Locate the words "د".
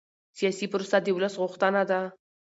1.01-1.07